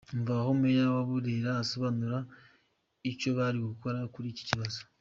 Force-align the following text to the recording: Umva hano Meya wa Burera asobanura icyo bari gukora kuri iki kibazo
Umva 0.15 0.31
hano 0.45 0.53
Meya 0.61 0.85
wa 0.95 1.03
Burera 1.09 1.51
asobanura 1.63 2.17
icyo 3.11 3.29
bari 3.37 3.59
gukora 3.69 3.99
kuri 4.13 4.27
iki 4.33 4.45
kibazo 4.49 4.79